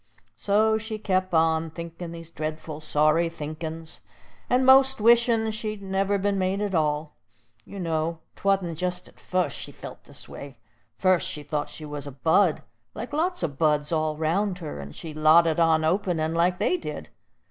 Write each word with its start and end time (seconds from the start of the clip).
So 0.35 0.79
she 0.79 0.97
kep' 0.97 1.31
on, 1.31 1.69
thinkin' 1.69 2.11
these 2.11 2.31
dreadful 2.31 2.79
sorry 2.81 3.29
thinkin's, 3.29 4.01
and 4.49 4.65
most 4.65 4.99
wishin' 4.99 5.51
she'd 5.51 5.83
never 5.83 6.17
been 6.17 6.39
made 6.39 6.59
at 6.59 6.73
all. 6.73 7.17
You 7.65 7.79
know 7.79 8.17
'twa'n't 8.35 8.79
jest 8.79 9.07
at 9.07 9.19
fust 9.19 9.55
she 9.55 9.71
felt 9.71 10.05
this 10.05 10.27
way. 10.27 10.57
Fust 10.97 11.27
she 11.27 11.43
thought 11.43 11.69
she 11.69 11.85
was 11.85 12.07
a 12.07 12.11
bud, 12.11 12.63
like 12.95 13.13
lots 13.13 13.43
o' 13.43 13.47
buds 13.47 13.91
all 13.91 14.17
'round 14.17 14.57
her, 14.57 14.79
and 14.79 14.95
she 14.95 15.13
lotted 15.13 15.59
on 15.59 15.85
openin' 15.85 16.33
like 16.33 16.57
they 16.57 16.77
did. 16.77 17.09